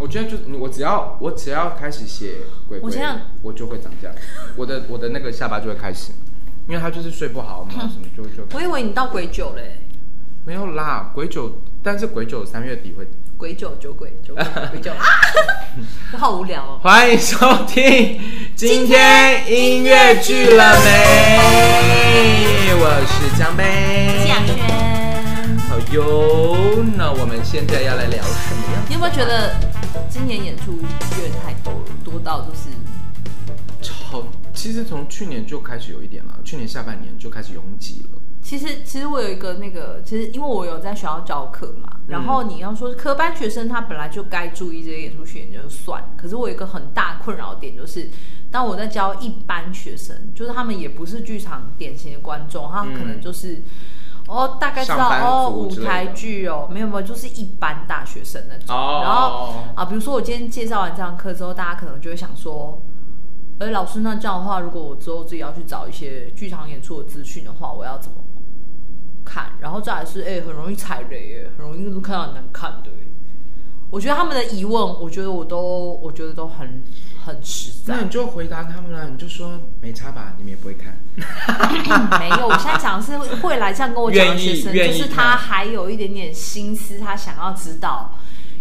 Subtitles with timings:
[0.00, 2.34] 我觉得就是我只要我只要开始写
[2.68, 4.16] 鬼鬼，我，我就会长这样，
[4.56, 6.12] 我的我的那个下巴就会开始，
[6.68, 8.46] 因为他就是睡不好嘛， 什么就就。
[8.54, 9.80] 我以为你到鬼九嘞，
[10.44, 13.06] 没有啦，鬼九，但是鬼九三月底会。
[13.36, 14.90] 鬼九酒鬼酒鬼鬼九，
[16.12, 16.78] 我好无聊哦。
[16.82, 17.36] 欢迎收
[17.68, 18.20] 听
[18.56, 21.38] 今天音乐剧了没？
[22.80, 24.58] 我是江贝，夏轩。
[25.68, 28.82] 好哟，那我们现在要来聊什么呀？
[28.88, 29.67] 你有没有觉得今
[30.28, 30.76] 年演出
[31.18, 32.68] 越太多了，多到就是
[33.82, 34.22] 超？
[34.54, 38.20] 其实从去年就开始有一点了，去年下半年就开始拥挤了。
[38.40, 46.02] 其实，其实我有一个那个，其实因为我有在学校教课嘛，嗯、然后你要说科班学生，他本来就该注意这些演出训练就算。
[46.16, 48.08] 可是我有一个很大困扰点，就是
[48.50, 53.62] 当我在教一般学生，就是他们也不是剧场典型的观众，他们可能就是、嗯、
[54.28, 58.76] 哦，大概知道哦舞台剧哦，没有没有，就是一般大学生那种。
[58.76, 62.80] 哦、然后啊，比如说我今天介绍完这堂课之后，大家可能就会想说，
[63.58, 68.18] 哎，老师，那这样的话，如果我之后自己要去找一些剧场演出的资讯的话，我要怎么？
[69.24, 72.90] 看，然后再来是，哎、欸，很容易踩雷，耶，很容易都看到很难看的。
[73.90, 76.82] 我觉得他们的疑问，我觉得我都，我觉得都很
[77.28, 77.94] 很实在。
[77.94, 80.96] 那你就回答他们了，你就说没差吧，你们也不会看。
[82.18, 88.14] 没有，我现在讲的是会来这样跟我讲的学生，就是他还有一点点心思，他想要知道。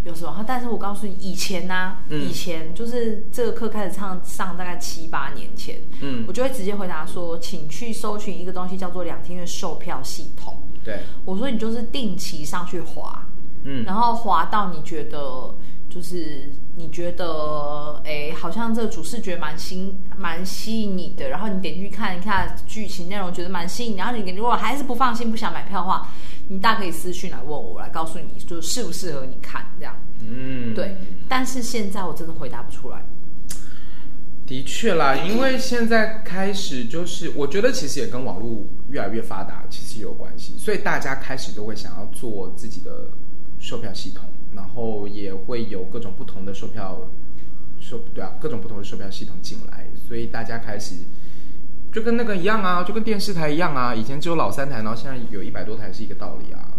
[0.03, 10.55] 有时候，但是我告诉你，以前呢、啊，嗯、以前就是这个课开始上上大概七八年前，嗯，我就会直接回答说，请去搜寻一个东西叫做两厅院售票系统。
[10.83, 13.25] 对，我说你就是定期上去滑，
[13.65, 15.53] 嗯，然后滑到你觉得
[15.97, 26.07] 就是你觉得哎，好像这个主视觉蛮吸蛮吸引你的，然后你点进去看一看剧情内容，觉得蛮吸引你，然后你如果还是不放心不想买票的话。
[26.49, 29.93] 你大可以私讯来问我，我来告诉你，就适不适合你看这样。
[30.21, 30.95] 嗯，对。
[31.27, 33.03] 但是现在我真的回答不出来。
[34.45, 43.09] 的确啦，因为现在开始就是，我觉得其实也跟网络越来越发达其实有关系，所以大家开始都会想要做自己的
[43.59, 47.01] 售票系统，然后也会有各种不同的售票
[47.79, 50.95] 售对啊，各种不同的售票系统进来，所以大家开始。
[51.89, 53.95] 就跟那个一样啊，就跟电视台一样啊。
[53.95, 56.69] 以前只有老三台，然后现在有一百多台，是一个道理啊。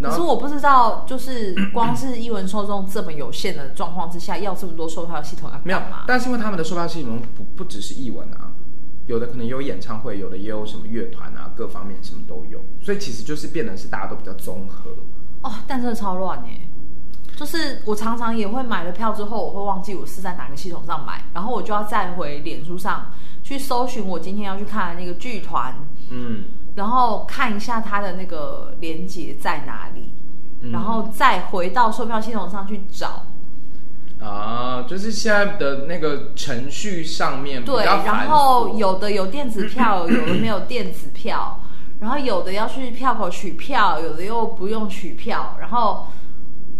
[0.00, 5.64] 可是我不知道，就是 光是艺文受众这么有限的状况之下，要这么多售票系统要干嘛？
[5.66, 8.52] 没有，但是因为他们的售票系统不不只是艺文啊，
[9.06, 12.60] 有的可能有演唱会，有的也有什么乐团啊，各方面什么都有。
[12.80, 14.92] 所以其实就是变得是大家都比较综合。
[15.42, 16.60] 哦，但真的超乱耶。
[17.36, 23.06] 就是我常常也会买了票之后，我会忘记我是在哪个系统上买，然后我就要再回脸书上。
[23.40, 25.74] 去搜寻我今天要去看的那个剧团，
[26.10, 26.44] 嗯，
[26.74, 30.12] 然后看一下它的那个连接在哪里，
[30.60, 33.24] 嗯、然后再回到售票系统上去找。
[34.20, 37.64] 啊，就是现在的那个程序上面。
[37.64, 41.57] 对，然后有的有电子票，有的没有电子票，
[42.00, 45.56] 然后有的要去票口取票，有的又不用取票。
[45.60, 46.06] 然后，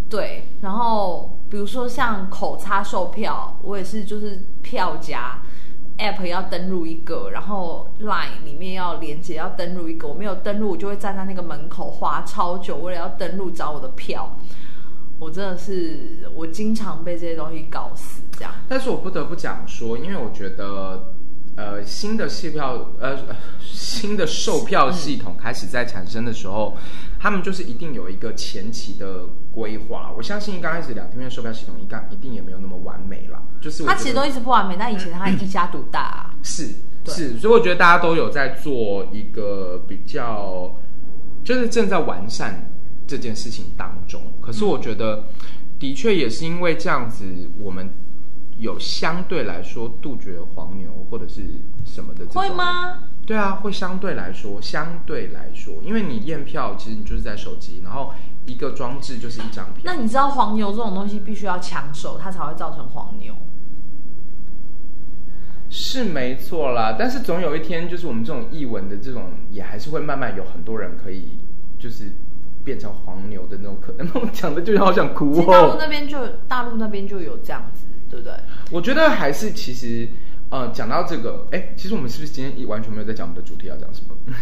[0.08, 5.38] 对，然后比如说像口插售票，我也是就是票夹。
[5.98, 14.36] App 要登录一个，然后 Line 里面要连接要登录一个，我没有登录，我就会站在那个门口花超久，为了要登录找我的票。
[15.18, 18.54] 我真的是，我经常被这些东西搞死这样。
[18.68, 21.14] 但是我不得不讲说，因为我觉得，
[21.58, 23.18] 呃，新的戏票，呃，
[23.60, 30.12] 新的售票系统开始在产生的时候，嗯、他们就是一定有一个前期的规划。
[30.16, 33.42] 我相信刚开始两天院售票系统一刚一定也没有那么完美了。
[33.60, 36.30] 就是他其实都一直不完美，但以前他一家独大啊。
[36.44, 36.68] 是
[37.06, 40.72] 是，所以我觉得大家都有在做一个比较，
[41.42, 42.70] 就是正在完善
[43.04, 44.22] 这件事情当中。
[44.40, 45.24] 可是我觉得，
[45.80, 47.24] 的确也是因为这样子，
[47.58, 47.90] 我们
[48.58, 51.42] 有相对来说杜绝黄牛或者是
[51.86, 52.42] 什么的这种。
[52.42, 53.04] 会吗？
[53.26, 58.12] 对啊，会相对来说，相对来说，因为你验票其实你就是在手机，然后
[58.46, 59.82] 一个装置就是一张票。
[59.84, 63.34] 那你知道黄牛这种东西必须要抢手，它才会造成黄牛。
[65.70, 71.36] 是没错啦，但是总有一天，就是我们这种译文的这种，也还是会慢慢有很多人可以，
[71.78, 72.10] 就是
[72.64, 74.08] 变成黄牛的那种可能。
[74.18, 75.44] 我讲的就好想哭哦。
[75.46, 78.32] 大陆那边就大陆那边就有这样子，对不对？
[78.70, 80.08] 我觉得还是其实，
[80.50, 84.14] 呃，讲到这个，哎，其实我们是不是今天完全没有在讲我们的主题要讲什么？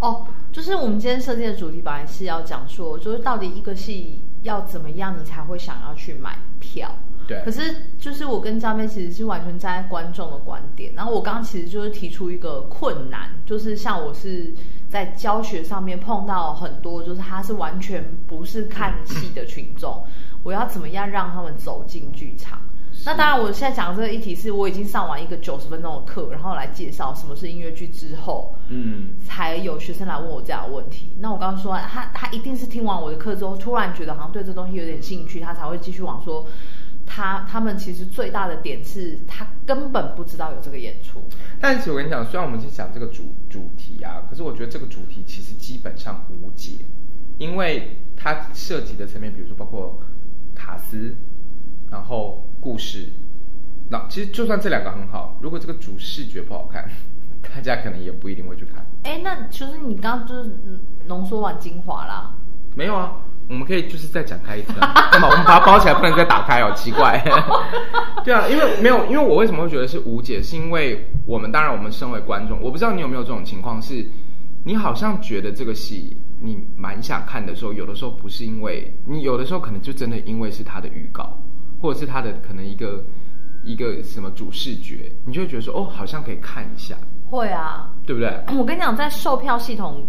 [0.00, 6.94] 哦，就是我们今天设定的主题本来是要讲说，就是到底一个戏要怎么样，你才会想要去买票。
[7.26, 14.52] 对，可是就是我跟张妹其实是完全站在观众的观点，然后我刚刚其实就是提出一个困难，就是像我是
[14.88, 20.04] 在教学上面碰到很多，就是他是完全不是看戏的群众，
[20.44, 22.60] 我要怎么样让他们走进剧场？
[23.06, 31.16] 那当然，我现在讲的这个议题是我已经上完一个九十分钟的课，然后来介绍什么是音乐剧之后，嗯，才有学生来问我这样的问题。
[31.20, 36.44] 那我刚刚说，他他一定是听完我的课之后，突然觉得好像对这东西有点兴趣，他才会继续往说。
[37.06, 41.22] 他他们其实最大的点是他根本不知道有这个演出。
[41.60, 46.72] 但是我跟你讲，虽然我们是讲这个主主题啊，可是我觉得这个主题其实基本上无解，
[47.38, 49.96] 因为它涉及的层面，比如说包括
[50.56, 51.14] 卡斯。
[51.88, 53.08] 然后故事，
[53.88, 56.84] 那其实就算这两个很好，如果这个主视觉不好看，
[57.54, 58.84] 大家可能也不一定会去看。
[59.04, 60.50] 哎，那其实你刚刚就是
[61.06, 62.34] 浓缩完精华啦。
[62.74, 63.12] 没有啊，
[63.48, 64.72] 我们可以就是再展开一次。
[65.12, 65.28] 干嘛？
[65.28, 67.22] 我们把它包起来，不能再打开哦，奇怪。
[68.24, 74.04] 对啊，因为没有，因为我为什么会觉得是无解，是因为我们当然我们身为观众，我不知道你有没有这种情况，是
[74.64, 81.40] 你好像觉得这个戏你蛮想看的时候，有的时候不是因为你，有的时候可能就真的因为是它的预告。
[81.80, 83.04] 或者是它的可能一个
[83.64, 86.96] 一个什么主视觉，你就会觉得说哦，好像可以看一下。
[87.28, 88.28] 会啊，对不对？
[88.56, 90.06] 我跟你讲，在售票系统，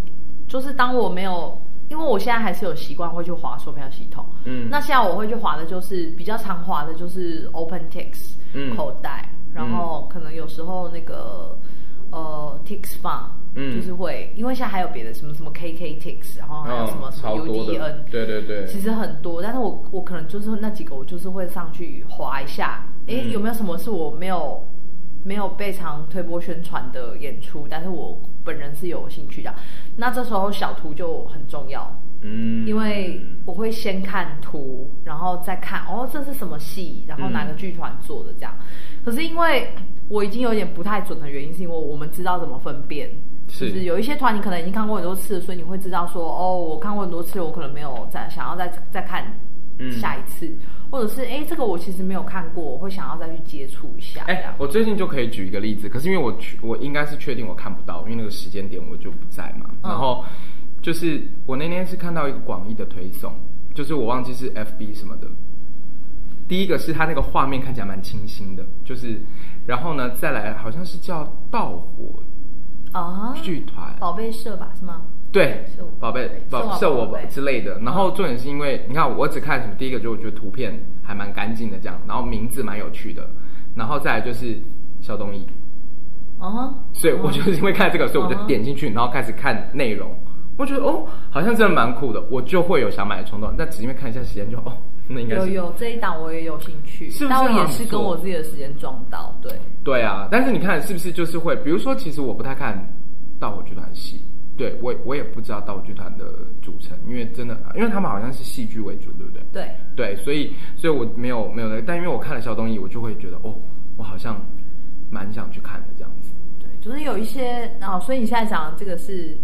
[0.47, 1.59] 就是当我没有，
[1.89, 4.25] 因为我现在还是有习惯会去划售票系统。
[4.45, 11.57] 嗯，那现在我会去划的就是比较常划的就是 OpenTix，嗯，口袋，然后可能有时候那个
[12.11, 13.36] 呃 TixFun。
[13.59, 24.63] 嗯，就是会，因为现在还有别的什么什么 KKTix，然后还有什么什么 UDN，对对对，其实很多，但是我我可能就是那几个，我就是会上去划一下，哎，有没有什么是我没有
[25.23, 29.51] 没有被常推播宣传的演出，但是我本人是有兴趣的，
[29.95, 38.53] 那这时候小图就很重要，嗯，因为我会先看图，然后再看哦，这是什么戏，然后哪个剧团做的这样，
[39.03, 39.67] 可是因为
[40.09, 43.09] 我已经有点不太准的原因，是因为我们知道怎么分辨。
[43.47, 49.23] 是就是有一些团你可能已经看过很多次，所以你会知道说哦，我看过很多次，我可能没有再想要再再看
[49.91, 50.59] 下一次，嗯、
[50.89, 54.23] 或者是哎，这个我其实没有看过，我会想要再去接触一下。
[54.27, 59.69] 哎，我最近就可以举一个例子，可是因为我我应该是确定我看不到，因为那个时间点我就不在嘛。
[59.83, 60.25] 嗯、然后
[60.81, 63.33] 就是我那天是看到一个广义的推送，
[63.73, 65.27] 就是我忘记是 FB 什么的。
[66.47, 69.19] 第一个是它那个画面看起来蛮清新的，就是
[69.65, 72.23] 然后呢再来好像是叫盗火。
[73.01, 75.01] 啊，剧团宝贝社吧，是吗？
[75.31, 75.65] 对，
[75.99, 77.77] 宝贝宝社我之类的。
[77.79, 79.73] 然后重点是因为你看，我只看什么？
[79.77, 80.73] 第一个就是我觉得图片
[81.03, 83.29] 还蛮干净的，这样，然后名字蛮有趣的，
[83.75, 84.57] 然后再来就是
[85.01, 85.45] 小东意。
[86.39, 90.17] 哦，所以我就是因为看这个，所以我就点进去，然后开始看内容。
[90.57, 93.53] 我觉得哦，好像真的蛮酷的，我就会有想买的冲动。
[93.57, 94.73] 但只因为看一下时间就哦。
[95.07, 97.29] 那应该有有这一档我也有兴趣，是不是？
[97.29, 99.51] 但我也是跟我自己的时间撞到，对
[99.83, 100.27] 对啊。
[100.29, 102.77] 但是你看是不是就是会，比如说，其实我不太看
[103.39, 104.19] 盗火剧团戏，
[104.57, 106.25] 对我我也不知道盗火剧团的
[106.61, 109.41] 组成，因为真的，因为他们好像是戏剧为主，对不对？
[109.53, 113.55] 对对，所以所以我没有没有那个，但因为我看了小东西，我就会觉得哦，
[113.95, 114.41] 我好像
[115.09, 116.31] 蛮想去看的这样子。
[116.59, 119.37] 对，就是有一些哦，所以你现在讲的这个是。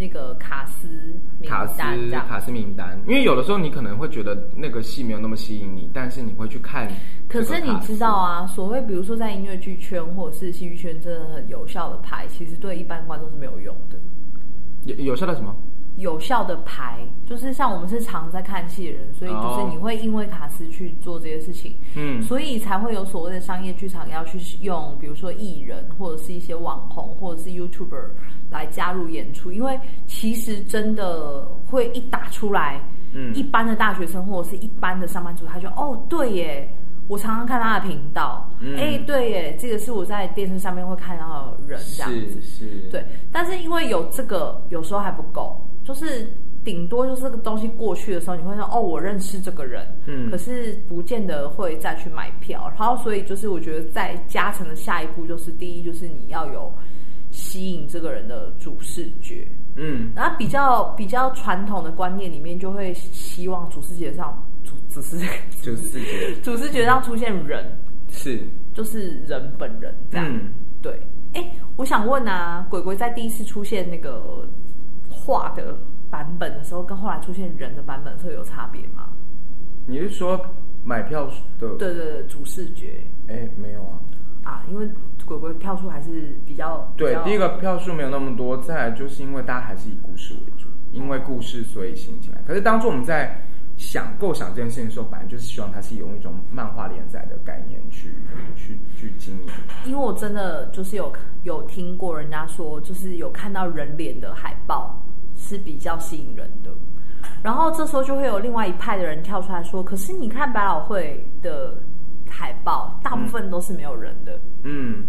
[0.00, 0.88] 那个卡斯
[1.46, 1.78] 卡斯
[2.10, 6.90] 卡斯名单，因为有的时候你可能会觉得那个戏没有那么吸引你，但是你会去看。
[7.28, 13.98] 可是你知道啊，所谓比如说在音乐剧圈或者是戏剧圈，真的很有效的牌，其实对一般观众是没有用的。
[14.84, 15.54] 有有效的什么？
[15.96, 28.04] 有效的牌，就是像我们是常在看戏的人，所以就是你会因为卡斯去做这些事情，嗯，所以才会有所谓的商业剧场要去用，比如说艺人或者是一些网红或者是 YouTuber
[28.50, 32.80] 来加入演出，因为其实真的会一打出来，
[33.14, 36.68] 嗯，一般的大学生或者是一般的上班族，他就哦，对耶，
[37.08, 45.56] 我常常看他的频道，嗯，哎，对耶，这个是我在电视上面会看到的人这样子，是，是，对，但是因为有这个，有时候还不够。
[45.82, 46.30] 就是
[46.62, 52.70] 顶多就是这个东西过去的时候，你会说哦，我认识这个人，嗯，可是不见得会再去买票。
[52.78, 56.72] 然后所以就是我觉得在加成的下一步就是第一就是你要有
[57.30, 59.46] 吸引这个人的主视觉，
[59.76, 65.18] 嗯，然后比较比较传统的观念里面就会希望主视觉上主主视
[65.62, 67.64] 主视觉 主视觉上出现人
[68.08, 68.40] 是
[68.74, 71.00] 就是人本人这样，嗯，对。
[71.32, 74.48] 哎，我想问啊，鬼鬼在第一次出现那个。
[75.12, 75.76] 画的
[76.08, 79.08] 版本的时候，跟后来出现人的版本会有差别吗？
[79.86, 80.40] 你是说
[80.84, 81.26] 买票
[81.58, 81.68] 的？
[81.76, 83.04] 对对对，主视觉。
[83.28, 84.00] 哎，没有啊。
[84.44, 84.88] 啊，因为
[85.38, 86.92] 鬼鬼票数还是比较……
[86.96, 92.40] 对，第一个票数没有那么多，再来就是因为大家还是以故事为主，因为故事所以吸引进来。
[92.46, 93.40] 可是当初我们在
[93.76, 98.14] 想构想这件事情的时候，本来就是希望它是用一种漫画连载的概念去
[98.56, 99.48] 去去经营。
[99.84, 101.12] 因为我真的就是有
[101.44, 105.00] 有听过人家说，就是有看到人脸的海报。
[105.42, 106.70] 是比较吸引人的，
[107.42, 111.78] 然后这时候就会有另外一派的人跳出来说：“可是你看百老汇的
[112.28, 115.02] 海报，大部分都是没有人的。”嗯，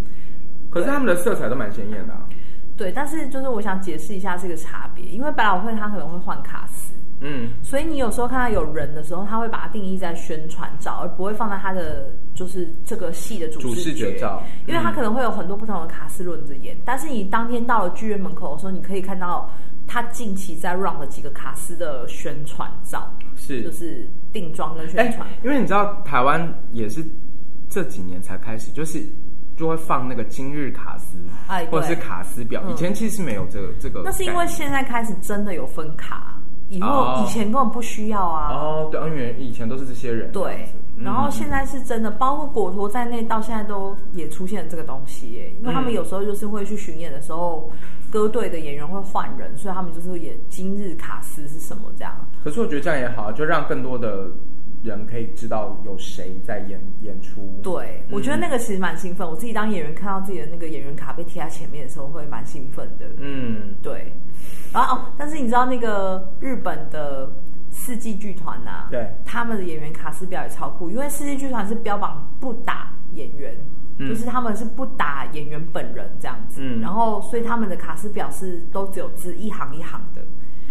[0.72, 2.26] 可是他们的色彩都蛮鲜艳的啊。
[2.78, 19.48] 对，但是就是我想解释一下这个差别，因为百老汇它可能会换卡司，嗯，所以你有时候看到有人的时候，他会把它定义在宣传照，而不会放在他的就是这个戏的主视觉，主视觉照，因为他可能会有很多不同的卡司轮着演，嗯，但是你当天到了剧院门口的时候，你可以看到
[19.86, 23.62] 他近期在 run 的几个卡司的宣传照，是。
[23.62, 27.06] 就是定妆跟宣传，因为你知道台湾也是
[27.70, 29.06] 这几年才开始，就是。
[29.62, 32.64] 就会放那个今日卡司，哎，或者是卡司表。
[32.68, 34.02] 以前其实是没有这个这个。
[34.04, 36.36] 那是因为现在开始真的有分卡，
[36.70, 38.52] 以后、哦、以前根本不需要啊。
[38.56, 40.32] 哦，对，因为以前都是这些人。
[40.32, 45.54] 对，然后现在是真的，嗯、包括果陀在内，到现在都也出现了这个东西耶。
[45.60, 47.72] 因为他们有时候就是会去巡演的时候，
[48.10, 52.12] 歌队的演员会换人，所以他们就是演今日卡斯是什么这样。
[52.44, 54.28] 可是我觉得这样也好，就让更多的。
[54.84, 57.60] 人可以知道有谁在演演出。
[57.62, 59.28] 对、嗯，我觉得那个其实蛮兴奋。
[59.28, 63.06] 我自己当演员看到自己的那个演员卡被贴在前面的时候，会蛮兴奋的。
[63.18, 64.12] 嗯，对。
[64.74, 67.30] 然后哦，但是你知道那个日本的
[67.70, 68.88] 四季剧团呐、啊？
[68.90, 73.56] 对，他们的演员卡斯表也超酷，因为四季剧团是标榜不打演员、
[73.98, 76.62] 嗯，就是他们是不打演员本人这样子。
[76.64, 76.82] 嗯。
[76.82, 80.22] 然后，所以他们的卡斯表是都只有字一行一行的。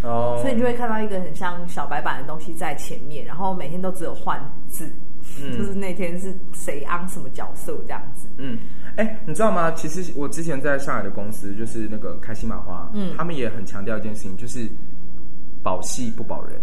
[0.03, 4.91] 哦，所以你就会看到一个很像小白板的东西在前面，然后每天都只有换字，
[5.39, 8.27] 嗯，就是那天是谁安什么角色这样子。
[8.39, 8.59] 嗯，
[8.97, 9.71] 哎，你知道吗？
[9.73, 14.67] 其实我之前在上海的公司，就是那个开心麻花，嗯，他们也很强调一件事情，就是
[15.63, 16.59] 保戏不保人。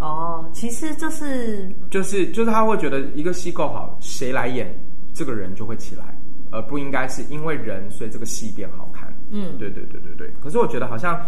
[0.00, 4.76] 哦，其实就是就是就是他会觉得一个戏够好，谁来演
[5.14, 6.18] 这个人就会起来，
[6.50, 9.08] 而不应该是因为人所以这个戏变好看。
[9.30, 10.32] 嗯，对对对对对。
[10.40, 11.24] 可是我觉得好像。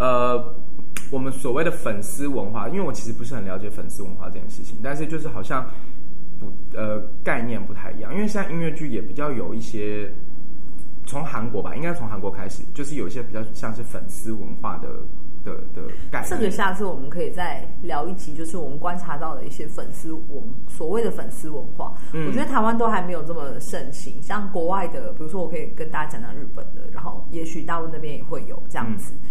[0.00, 0.42] 呃，
[1.12, 5.68] 我们所谓的粉丝文化，因为我其实不是很了解粉丝文化这件事情，但是就是好像
[6.38, 10.10] 不呃概念不太一样，因为现在音乐剧也比较有一些
[11.06, 14.88] 从韩国吧，应该从韩国开始，就是有一些比较像是粉丝文化的
[15.44, 16.30] 的的概念。
[16.30, 21.92] 这个下次我们可以再聊一集，就是我们观察到的一些粉丝文所谓的粉丝文化。
[22.14, 29.12] 嗯，我觉得台湾都还没有这么盛行，像国外的，比如说我可以跟大家讲讲日本的，然后也许大陆那边也会有这样子。
[29.12, 29.26] 嗯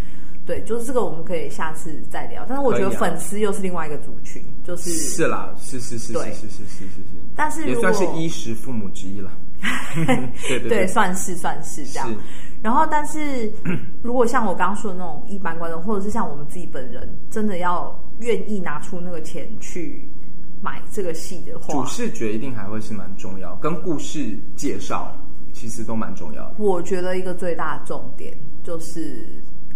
[0.50, 2.44] 对，就是这个，我们可以下次再聊。
[2.50, 7.20] 但是我觉得粉丝又是另外一个族群，啊、就是是啦，是是是，对，是是是是是，是。
[7.36, 9.32] 但是也算是衣食父母之一了。
[9.94, 10.06] 对
[10.48, 12.12] 对，对，对，算是算是这样。
[12.64, 13.48] 然后，但是
[14.02, 20.10] 如果像我刚刚说的那种一般观众，或者是像我们自己本人，真的要愿意拿出那个钱去
[20.64, 25.16] 买这个戏的话，主视觉一定还会是蛮重要，跟故事介绍
[25.54, 26.56] 其实都蛮重要的。
[26.58, 29.28] 我觉得一个最大的重点就是。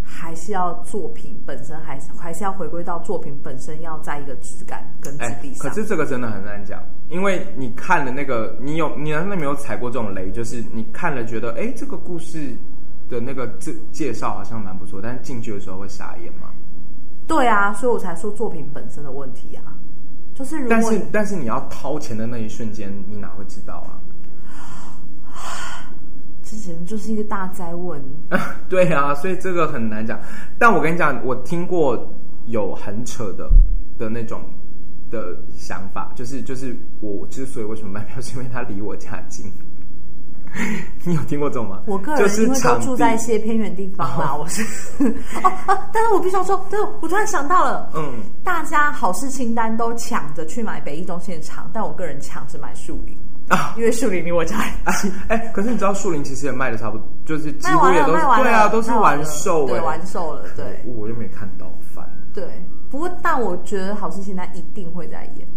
[0.05, 5.67] 还是要作品本身，还是还是要回归到作品本身，要在一个质感跟质地上。
[5.67, 10.29] 可是这个真的很难讲，因为你看了那个，你有你难道没有踩过这种雷？
[10.31, 12.55] 就是你看了觉得，哎，这个故事
[13.09, 16.49] 的那个介介绍好像蛮不错，但是进去的时候会傻眼吗？
[17.25, 19.63] 对啊，所以我才说作品本身的问题啊，
[20.35, 23.95] 就是如果但是但是你要掏钱的那一瞬间，你哪会知道啊？
[26.57, 28.01] 简直就是一个大灾问。
[28.69, 30.19] 对啊，所以这个很难讲。
[30.57, 32.11] 但我跟你讲，我听过
[32.47, 33.49] 有很扯的
[33.97, 34.41] 的那种
[35.09, 39.51] 的想法，就是就是我之所以为什么买票，是因为它离我家近。
[41.03, 41.81] 你有听过这种吗？
[41.87, 44.61] 我个人因为都住在一些偏远地方嘛，我是
[45.41, 53.17] 哦啊，但是我必须要说，对，我突然想到了，嗯，大家好事清单都抢着去买北一中心的场，但我个人抢着买树林。
[53.53, 54.57] 啊， 因为树林离我家
[55.01, 55.11] 近。
[55.27, 60.83] 哎、欸，可是你知道树林其实也卖的差不多，就是几乎也都对啊，都是完售，对，完售了，对。
[60.85, 62.09] 我就没看到，烦。
[62.33, 62.43] 对，
[62.89, 65.47] 不过但我觉得好事现在一定会在演，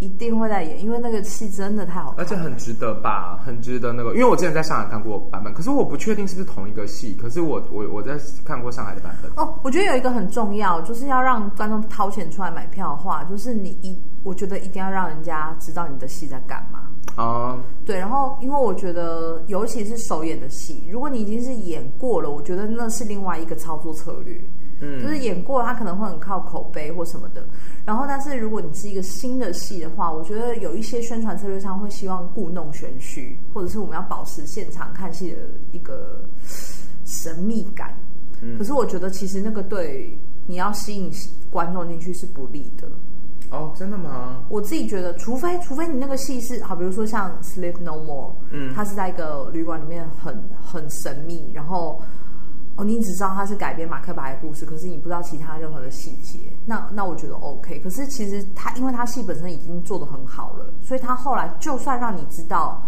[0.00, 4.10] 一定会在演，因为那个戏真的太好看，而且很值得吧，很值得那个。
[4.14, 9.30] 因为我之前在上海看过版本，可是我不确定是不是同一个戏，可是我我我在看过上海的版本。
[9.36, 16.80] 哦，我觉得有一个很重要，就是要让观众掏钱出来买票的话，就是你一，我觉得一定要让人家知道你的戏在干嘛。
[17.16, 24.40] 啊、uh，对，然后因为我觉得，尤其是首演的戏，如果你已经是演过了，我觉得那是另外一个操作策略。
[24.80, 27.46] 嗯，就是演过了，他可能会很靠口碑或什么的。
[27.84, 35.38] 然后，但是如果你是一个新的戏的话，我觉得有一些宣传策略上会希望故弄玄虚，或者是我们要保持现场看戏的
[35.70, 36.28] 一个
[37.04, 37.96] 神秘感。
[38.42, 41.08] 嗯，可是我觉得其实那个对你要吸引
[41.50, 42.88] 观众进去是不利的。
[43.54, 44.42] 哦，真的吗？
[44.48, 52.02] 我自己觉得，除非除非你那个戏是好，比如说像《Sleep No More》，嗯，它是在一个旅馆里面很很神秘，然后
[52.76, 57.78] 哦，你只知道它是改编马克白的故事，可是你不知道其他任何的细节，那那我觉得 OK。
[57.78, 62.82] 可是其实他因为他戏本身已经做的很好了，所以他后来就算让你知道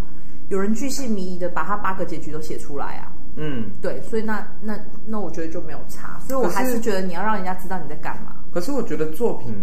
[0.49, 6.19] 有人巨细靡遗的把他八个结局都写出来啊，嗯，对，所以那那那我觉得就没有差。
[6.27, 8.35] 所以我还是觉得你要让人家知道你在干嘛。
[8.53, 9.55] 可是我觉得作品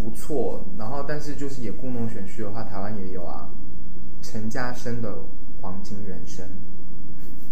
[0.00, 3.48] 不错，然后但是就是也故弄玄虚的话，台湾也有啊，
[4.22, 5.10] 陈嘉生的
[5.60, 6.44] 《黄金人生》。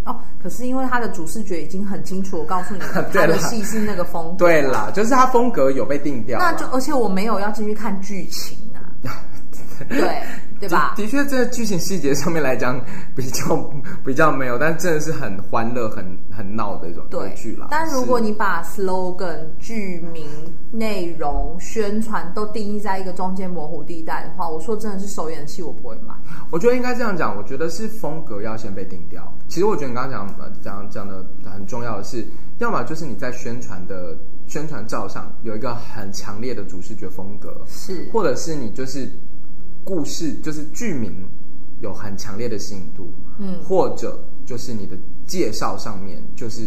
[0.05, 2.81] 哦，可是因为他的主视觉已经很清楚，我告诉你，
[3.13, 4.37] 他的戏是那个风格。
[4.37, 6.39] 对啦，就是他风格有被定掉。
[6.39, 8.93] 那就而且我没有要继续看剧情啊。
[9.89, 10.23] 对。
[10.69, 10.95] 对吧？
[10.97, 12.81] 的确，在剧情细节上面来讲，
[13.15, 13.71] 比较
[14.05, 17.05] 比较没有，但真的是很欢乐、很很闹的一种
[17.37, 17.69] 剧啦。
[17.71, 20.27] 但如果你把 slogan、剧名、
[20.71, 26.15] 内容、宣传都定义在一个中间模糊地带的话，我说真的是手演戏我不会买。
[26.51, 29.33] 我觉得应该这样讲，我觉得是风格要先被定掉。
[29.49, 32.27] 其实我觉得你刚刚讲讲讲的很重要的是，
[32.59, 34.17] 要么就是你在宣传的
[34.47, 39.11] 宣传照上有一个很强烈的主视觉风格，是，或者是你就是。
[39.85, 41.13] 故事就是剧名
[41.81, 46.63] 有很强烈的吸引度，嗯，或者就是你的介绍上面就是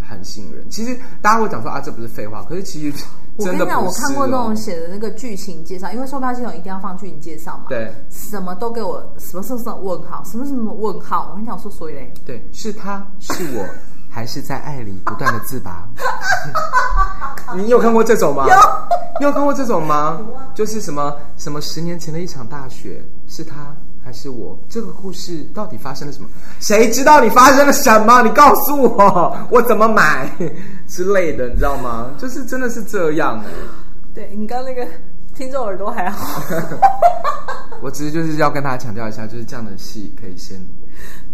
[0.00, 0.68] 很吸引人。
[0.68, 3.04] 其实大家会讲说啊，这不是废话，可是其实
[3.36, 13.64] 我跟你讲，我看过那种写的那个剧情介绍，因为售票系统一定要放剧情介绍嘛，对，什么都给我什么什么问号，什么什么问号，我跟你讲说所以嘞，对，是他是我，
[14.10, 15.88] 还是在爱里不断的自拔？
[17.56, 18.46] 你有看过这种吗？
[18.48, 18.54] 有，
[19.20, 20.20] 你有看过这种吗？
[20.54, 23.74] 就是什么什么十年前的一场大雪，是他
[24.04, 24.58] 还是我？
[24.68, 26.28] 这个故事到底发生了什么？
[26.60, 28.22] 谁知道你发生了什么？
[28.22, 30.30] 你告诉我， 我怎么买
[30.86, 32.10] 之类的，你知道吗？
[32.18, 33.42] 就是真的是这样。
[34.14, 34.86] 对，你刚刚那个
[35.34, 36.42] 听众耳朵还好。
[37.80, 40.60] 我只是就是要跟大家强调一下，就是这样的戏可以先。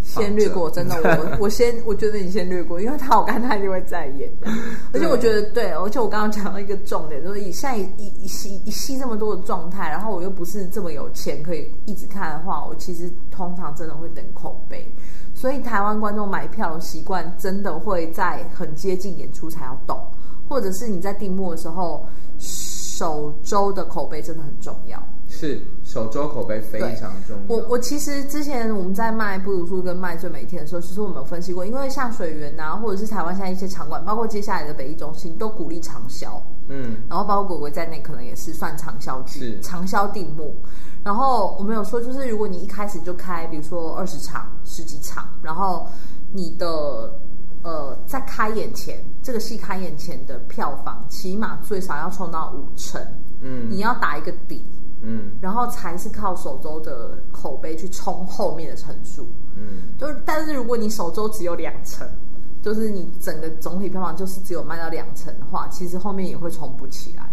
[0.05, 4.31] 先略过，真的，我我先，我觉得你先略过，因为他我看他一定会再演。
[4.93, 14.87] 而且我觉得对，而且我刚刚讲到一个重点，就是以现在一一戏一戏这么多的状态，然后我又不是这么有钱可以一直看的话，我其实通常真的会等口碑。
[15.35, 19.99] 所以台湾观众买票的习惯真的会在很接近演出才要动，
[20.49, 22.07] 或者是你在订幕的时候，
[22.39, 25.03] 首周的口碑真的很重要。
[25.29, 25.61] 是
[25.95, 27.43] 首周口碑非常重要。
[27.47, 36.43] 我我其实之前我们在卖不读书跟卖最每一天的时候，其实我们有分析过，因为像水源啊，或者是台湾现在一些场馆，包括接下来的北艺中心，都鼓励长销。
[36.69, 40.53] 嗯，然后包括鬼鬼在内，可能也是算长销剧，是长销定目。
[41.05, 45.87] 然后我们有说，就是如果你一开始就开，比如说二十场、十几场，然后
[46.33, 46.67] 你的
[47.63, 53.01] 呃在开演前，这个戏开演前的票房，起码最少要冲到五成。
[53.41, 54.61] 嗯，你要打一个底。
[55.07, 59.29] 嗯，然后才是靠首周的口碑去冲后面的成数。
[59.55, 62.09] 嗯，就是，但是如果你首周只有两成，
[62.63, 67.31] 就是你整个总体票房就是只有卖到两成的话，其实后面也会冲不起来。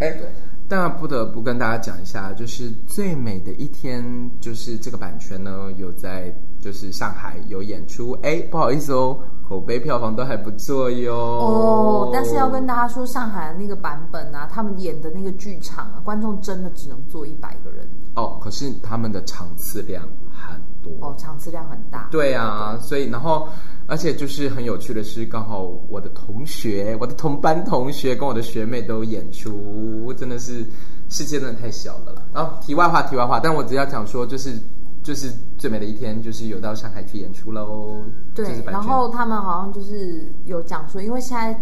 [0.00, 0.32] 哎，对，
[0.66, 4.02] 但不得不跟大家讲一下，就是最美的一天，
[4.40, 8.12] 就是这个版权呢有在就是上海有演出。
[8.22, 9.20] 哎，不好意思哦。
[9.48, 11.14] 口碑票房都还不错哟。
[11.14, 17.86] 哦，但是要跟大家说，上海的那个版本啊，他们演的那个剧场啊，观众真的只能坐一百个人。
[18.16, 20.92] 哦，可是他们的场次量很多。
[21.00, 22.08] 哦，场次量很大。
[22.10, 23.46] 对啊，对对，所以然后
[23.86, 30.64] 而且就是很有趣的是，刚好我的同学、我的同班同学跟我的学妹都演出，真的是
[31.10, 32.22] 世界真的太小了啦。
[32.34, 34.58] 哦，题外话，题外话，但我只要讲说就是。
[35.04, 35.30] 就是
[35.64, 38.04] 最美的一天，就是有到上海去演出喽。
[38.34, 41.58] 对，然后他们好像就是有讲说，因为现在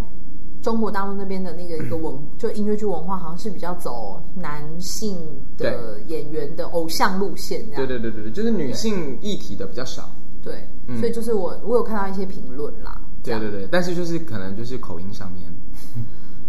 [0.61, 5.17] 中国大陆那边的那个一个文，嗯、 就音乐剧文化，好像是比较走男性
[5.57, 7.77] 的演员的偶像路线这样。
[7.77, 10.11] 对对对对对，就是女性议题的比较少。
[10.43, 13.01] 对，嗯、所以就是我我有看到一些评论啦。
[13.23, 15.49] 对对对，但是就是可能就是口音上面。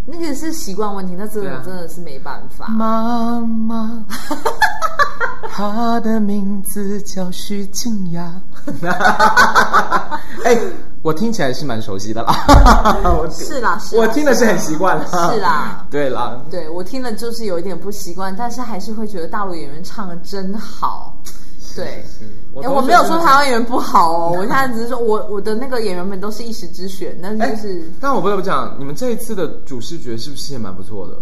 [0.06, 2.68] 那个是习惯问题，那真的真的是没办法。
[2.68, 4.04] 妈妈，
[5.50, 8.34] 她的名字叫徐静雅。
[10.44, 10.58] 哎，
[11.02, 12.34] 我听起来是蛮熟悉的啦。
[13.32, 13.98] 是啦，是。
[13.98, 15.08] 我听的是很习惯了。
[15.08, 21.18] 是啦，对啦，对我听的就是有一点不习惯，但是还是会觉得大陆演员唱的真好。
[21.76, 22.06] 对，
[22.62, 31.18] 哎，我没有说台湾演员不好哦，我现在只是说我我的那个演员们都是一时之选，但是就是，但我不得不讲，你们这一次的主视觉是不是也蛮不错的？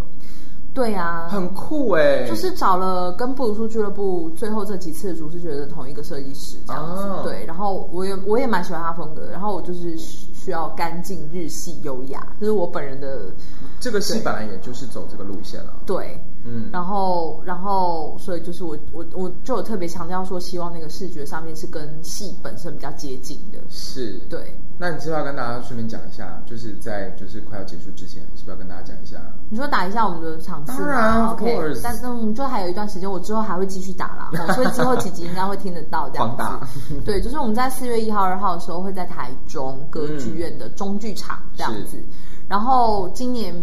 [0.73, 9.97] 对呀，很酷哎，就是找了跟布鲁斯俱乐部最后这几次主视觉的同一个设计师这样子，对，然后我也我也蛮喜欢他风格，然后我就是
[10.43, 13.31] 需要干净、日系、优雅，这是我本人的。
[13.79, 15.73] 这个戏本来也就是走这个路线了。
[15.85, 23.59] 对，嗯，然后，然后，所以就是我，我，我就有特别强调说，希望那个视觉上面是跟戏本身比较接近的。
[23.69, 24.55] 是，对。
[24.81, 29.19] 那你是不是要跟大家顺便讲一下，就是在就是快要结束之前，是不是要跟大家讲一下？
[29.47, 31.55] 你说打一下我们的场次，当然，OK。
[31.83, 36.37] 但是我们就还有一段时间，我之后还会继续打啦， 所以之后几集应该会听得到这样子。
[36.39, 36.67] 打
[37.05, 42.05] 对，就是我们在四月一号、二号的时候会在台中歌剧院的中剧场这样子，嗯、
[42.49, 43.53] 然后今年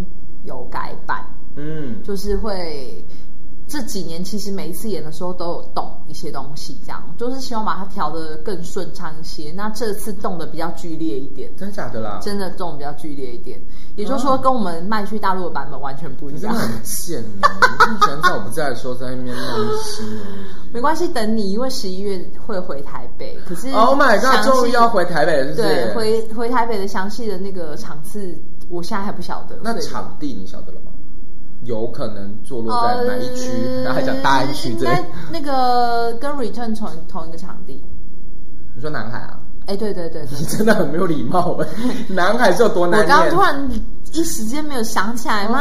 [0.44, 1.26] 有改版，
[1.56, 3.04] 嗯，就是会。
[3.68, 9.52] 这几年其实每一次演的时候都有动一些东西，这样就是希望把它调的更顺畅一些。
[9.54, 12.18] 那这次动的比较剧烈一点，真的假的啦？
[12.22, 13.60] 真的动的比较剧烈一点，
[13.96, 16.36] 也就是说跟我们卖去大陆的版本完全不一样。
[16.36, 20.02] 你真的很贱，你不喜欢在我不在的时候在那边弄戏。
[20.72, 23.38] 没关系，等你，因为十一月会回台北。
[23.46, 25.68] 可是，Oh my god，终于要回台北了，是不是？
[25.68, 28.34] 对，回回台北的详细的那个场次，
[28.70, 29.58] 我现在还不晓得。
[29.62, 30.92] 那场地你晓得了吗？
[31.64, 33.50] 有可能坐落在哪一区？
[33.84, 34.98] 然后还讲大安区这里。
[35.32, 37.82] 那个跟 Return 同同一个场地。
[38.74, 39.40] 你说南海啊？
[39.66, 40.38] 哎，对对对对。
[40.38, 41.58] 你 真的很没有礼貌。
[42.08, 43.16] 南海是有多难念？
[43.18, 43.70] 我刚突然
[44.12, 45.60] 一时间没有想起来吗。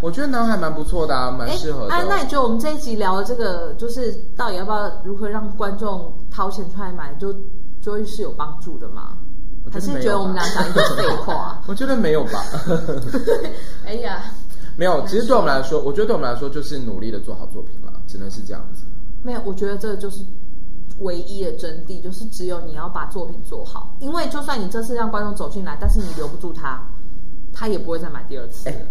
[0.00, 1.94] 我觉得南海蛮不错的啊，蛮适合的。
[1.94, 7.32] 哎，那你觉得我们这一集聊的这个，就是到底要不要如何让观众掏钱出来买，就
[7.80, 9.14] 就会是有帮助的吗？
[9.72, 11.60] 还是觉得我们俩讲一堆废话？
[11.66, 12.44] 我觉得没有吧。
[13.86, 14.22] 哎呀。
[14.80, 18.84] 没有，其实对我们来说，我觉得对我们来说就是努力的做好作品了，只能是这样子。
[19.22, 20.24] 没有，我觉得这就是
[21.00, 23.94] 唯一的真谛，就是只有你要把作品做好。
[24.00, 26.82] 因为就算你这次让观众走进来，但是你留不住他，
[27.52, 28.70] 他也不会再买第二次。
[28.70, 28.86] 哎，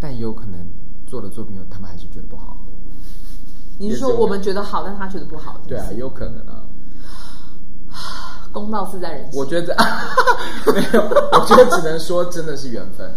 [0.00, 0.58] 但也有可能
[1.06, 2.56] 做的作品，他们还是觉得不好。
[3.76, 5.60] 你是说我们觉得好，但他觉得不好？
[5.68, 6.62] 对啊，有可能啊。
[8.52, 9.38] 公道自在人心。
[9.38, 9.76] 我觉得
[10.72, 13.14] 没有，我觉得只能说真的是缘分。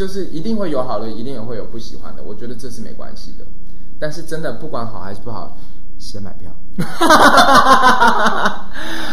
[0.00, 2.22] 就是一定会有好的，一定也会有不喜欢的。
[2.22, 3.44] 我觉得这是没关系的。
[3.98, 5.54] 但是真的不管好还是不好，
[5.98, 6.50] 先买票。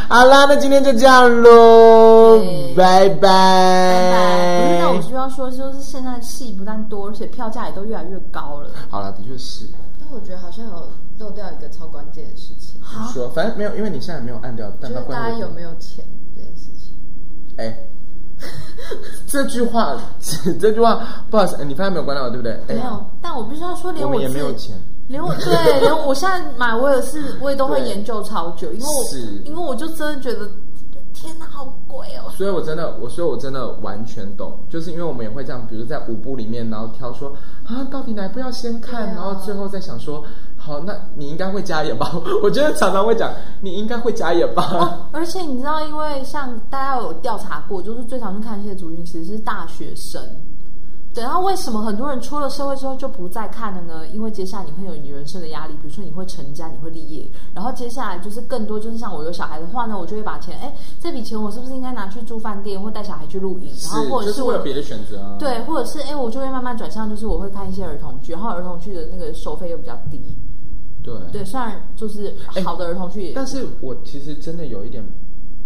[0.08, 2.42] 好啦，那今天就这样喽，
[2.74, 4.80] 拜拜。
[4.80, 8.70] 那我需要说，就是现在戏不但多，而且票价也都越来越高了。
[8.90, 9.68] 好了，的确是。
[10.00, 10.88] 但我觉得好像有
[11.20, 12.80] 漏掉一个超关键的事情。
[12.80, 14.72] 你说，反正没有，因为你现在没有按掉。
[14.80, 16.96] 就是大家有没有钱这件事情？
[17.58, 17.78] 哎。
[19.28, 19.96] 这句话，
[20.60, 22.60] 这句话，不好意思，你发现没有关到，对不对？
[22.68, 24.76] 没有，但我必须要说，连我，我也没有钱，
[25.08, 30.50] 连我对， 连我现在买，我也是，我也都会研究超久，因为我，是因为我就真的觉得，
[31.14, 32.30] 天哪，好贵哦！
[32.38, 37.34] 所以我真的，我所以我真的完全懂，就是因为我们也会这样，比如在五部里面，然后挑说
[37.66, 40.24] 啊，到底哪一部要先看，啊、然后最后再想说。
[40.68, 42.12] 好，那你应该会加演吧？
[42.44, 44.70] 我觉得常常会讲，你应该会加演吧。
[44.74, 50.22] 哦，而且你知道，因为像大家有调查过，就是最常去看戏的族群其实是大学生。
[51.14, 54.06] 对，然后为什么很多人出了社会之后就不再看了呢？
[54.14, 65.38] 因为接下来你会有你人生的压力，比如说你会成家，你会立业，然后接下来就是更多，就是像我有小孩的话呢，我就会把钱，哎，这笔钱我是不是应该拿去住饭店，或带小孩去露营，然后或者是我有别的选择啊？
[65.40, 70.22] 对，或者是哎，我就会慢慢转向，就是我会看一些儿童剧，然后儿童剧的那个收费又比较低。
[71.08, 75.02] 对对，虽然就是好的儿童剧，但是我其实真的有一点，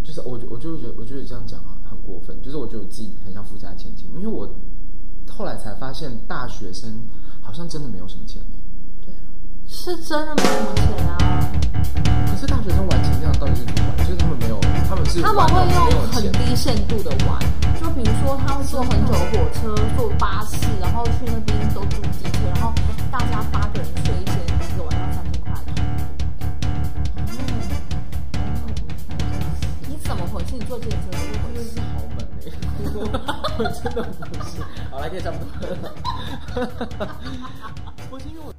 [0.04, 4.48] 就是我我就觉得我觉得这样讲啊很过分，就是我觉得我自己很像富家千金，因为我
[5.28, 6.94] 后来才发现大学生
[7.42, 8.40] 好像真的没有什么钱。
[9.04, 9.26] 对啊，
[9.66, 11.18] 是真的没什么钱啊。
[12.30, 13.98] 可是大学生玩钱这样到底是怎么玩？
[13.98, 17.40] 就是他们没有，他们是他们会用很低限度的玩，
[17.82, 22.72] 就比如说他会坐很久的火车、坐巴士，然后去那边都住机车，然后
[23.12, 24.14] 大家八个人睡
[30.40, 30.60] 一间。
[30.60, 32.48] 你坐电车，我真的是好猛哎！
[33.58, 34.16] 我真的不
[34.46, 34.52] 是，
[34.90, 35.52] 好了，今天差不多。
[38.10, 38.54] 不是因为我。